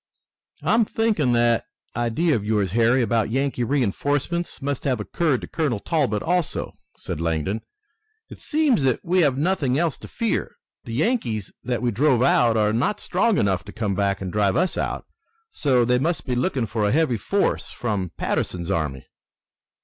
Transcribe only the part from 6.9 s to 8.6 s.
said Langdon. "It